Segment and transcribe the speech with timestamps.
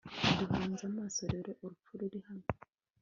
[0.39, 2.47] duhanze amaso rero- urupfu ruri hano